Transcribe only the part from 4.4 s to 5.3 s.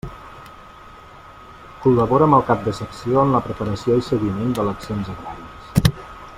d'eleccions